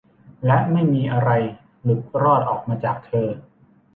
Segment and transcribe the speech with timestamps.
[0.45, 1.29] และไม่มีอะไร
[1.83, 3.27] หลุดรอดออกมาจากเธอ